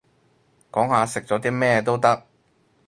[0.71, 2.25] 講下食咗啲咩都得